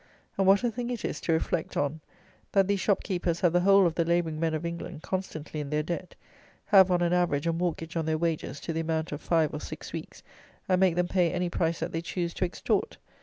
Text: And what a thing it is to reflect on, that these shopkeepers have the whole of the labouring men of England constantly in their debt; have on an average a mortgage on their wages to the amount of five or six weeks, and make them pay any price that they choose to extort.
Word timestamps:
And 0.35 0.47
what 0.47 0.63
a 0.63 0.71
thing 0.71 0.89
it 0.89 1.05
is 1.05 1.21
to 1.21 1.31
reflect 1.31 1.77
on, 1.77 2.01
that 2.53 2.67
these 2.67 2.79
shopkeepers 2.79 3.41
have 3.41 3.53
the 3.53 3.59
whole 3.59 3.85
of 3.85 3.93
the 3.93 4.03
labouring 4.03 4.39
men 4.39 4.55
of 4.55 4.65
England 4.65 5.03
constantly 5.03 5.59
in 5.59 5.69
their 5.69 5.83
debt; 5.83 6.15
have 6.65 6.89
on 6.89 7.03
an 7.03 7.13
average 7.13 7.45
a 7.45 7.53
mortgage 7.53 7.95
on 7.95 8.07
their 8.07 8.17
wages 8.17 8.59
to 8.61 8.73
the 8.73 8.79
amount 8.79 9.11
of 9.11 9.21
five 9.21 9.53
or 9.53 9.61
six 9.61 9.93
weeks, 9.93 10.23
and 10.67 10.79
make 10.79 10.95
them 10.95 11.07
pay 11.07 11.31
any 11.31 11.51
price 11.51 11.77
that 11.81 11.91
they 11.91 12.01
choose 12.01 12.33
to 12.33 12.45
extort. 12.45 12.97